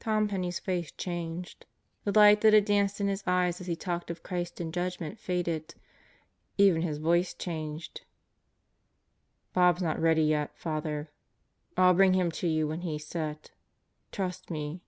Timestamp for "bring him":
11.94-12.30